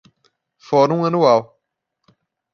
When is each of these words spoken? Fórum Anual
Fórum 0.57 1.05
Anual 1.05 1.53